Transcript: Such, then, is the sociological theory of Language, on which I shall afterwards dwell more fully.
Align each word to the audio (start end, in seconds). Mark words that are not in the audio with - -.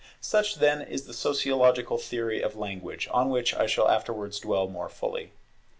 Such, 0.19 0.55
then, 0.55 0.81
is 0.81 1.05
the 1.05 1.13
sociological 1.13 1.99
theory 1.99 2.41
of 2.41 2.55
Language, 2.55 3.07
on 3.11 3.29
which 3.29 3.53
I 3.53 3.67
shall 3.67 3.87
afterwards 3.87 4.39
dwell 4.39 4.67
more 4.67 4.89
fully. 4.89 5.33